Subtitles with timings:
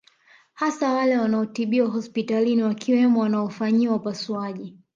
[0.53, 4.77] Hasa wale wanaotibiwa hospitalini wakiwemo wanaofanyiwa upasuaji